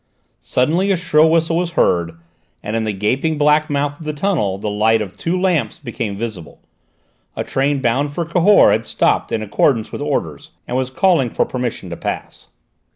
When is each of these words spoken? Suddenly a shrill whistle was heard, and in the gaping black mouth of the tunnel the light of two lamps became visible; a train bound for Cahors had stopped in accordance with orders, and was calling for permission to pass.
Suddenly 0.39 0.89
a 0.89 0.97
shrill 0.97 1.29
whistle 1.29 1.57
was 1.57 1.73
heard, 1.77 2.19
and 2.63 2.75
in 2.75 2.85
the 2.85 2.91
gaping 2.91 3.37
black 3.37 3.69
mouth 3.69 3.99
of 3.99 4.03
the 4.07 4.13
tunnel 4.13 4.57
the 4.57 4.67
light 4.67 4.99
of 4.99 5.15
two 5.15 5.39
lamps 5.39 5.77
became 5.77 6.17
visible; 6.17 6.59
a 7.35 7.43
train 7.43 7.81
bound 7.81 8.11
for 8.11 8.25
Cahors 8.25 8.71
had 8.71 8.87
stopped 8.87 9.31
in 9.31 9.43
accordance 9.43 9.91
with 9.91 10.01
orders, 10.01 10.53
and 10.67 10.75
was 10.75 10.89
calling 10.89 11.29
for 11.29 11.45
permission 11.45 11.91
to 11.91 11.97
pass. 11.97 12.47